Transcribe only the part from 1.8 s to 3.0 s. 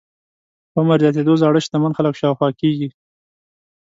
خلک شاوخوا کېږي.